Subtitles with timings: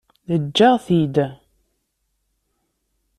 [0.35, 1.15] Eǧǧ-aɣ-t-id.